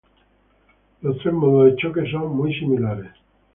Los 1.03 1.19
tres 1.19 1.31
modos 1.31 1.65
de 1.65 1.75
choque 1.75 2.09
son 2.09 2.35
muy 2.35 2.51
similares. 2.57 3.11